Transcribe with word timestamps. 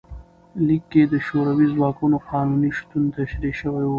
لیک 0.65 0.83
کې 0.91 1.03
د 1.13 1.15
شوروي 1.27 1.67
ځواکونو 1.75 2.17
قانوني 2.29 2.69
شتون 2.77 3.03
تشریح 3.17 3.53
شوی 3.61 3.85
و. 3.85 3.89